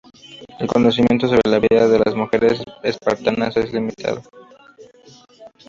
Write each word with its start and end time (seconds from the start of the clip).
El 0.57 0.65
conocimiento 0.65 1.27
sobre 1.27 1.43
la 1.47 1.59
vida 1.59 1.87
de 1.87 1.99
las 2.03 2.15
mujeres 2.15 2.59
espartanas 2.81 3.55
es 3.55 3.71
limitado. 3.71 4.23